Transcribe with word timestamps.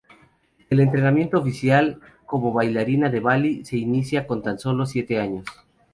El 0.71 0.79
entrenamiento 0.79 1.37
oficial 1.37 1.99
como 2.25 2.51
bailarina 2.53 3.07
de 3.11 3.19
Bali 3.19 3.63
se 3.63 3.77
inicia 3.77 4.25
con 4.25 4.41
tan 4.41 4.57
solo 4.57 4.87
siete 4.87 5.19
años. 5.19 5.45